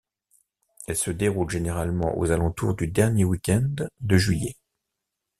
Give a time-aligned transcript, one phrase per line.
[0.87, 3.69] Elle se déroule généralement aux alentours du dernier week-end
[3.99, 4.55] de juillet.